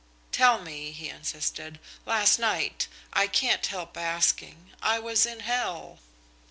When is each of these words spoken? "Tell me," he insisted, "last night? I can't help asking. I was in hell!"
"Tell 0.31 0.59
me," 0.59 0.89
he 0.93 1.09
insisted, 1.09 1.79
"last 2.07 2.39
night? 2.39 2.87
I 3.13 3.27
can't 3.27 3.63
help 3.63 3.95
asking. 3.95 4.71
I 4.81 4.97
was 4.97 5.27
in 5.27 5.41
hell!" 5.41 5.99